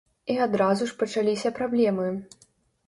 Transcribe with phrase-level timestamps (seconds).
[0.35, 2.13] І адразу ж пачаліся праблемы.